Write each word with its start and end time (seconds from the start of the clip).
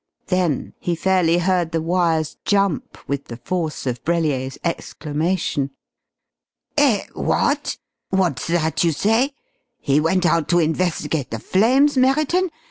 Then 0.29 0.73
he 0.79 0.95
fairly 0.95 1.37
heard 1.37 1.71
the 1.71 1.79
wires 1.79 2.35
jump 2.43 2.97
with 3.07 3.25
the 3.25 3.37
force 3.37 3.85
of 3.85 4.03
Brellier's 4.03 4.57
exclamation. 4.63 5.69
"Eh 6.75 7.03
what? 7.13 7.77
What's 8.09 8.47
that 8.47 8.83
you 8.83 8.93
say? 8.93 9.35
He 9.79 9.99
went 9.99 10.25
out 10.25 10.49
to 10.49 10.57
investigate 10.57 11.29
the 11.29 11.37
flames, 11.37 11.97
Merriton? 11.97 12.49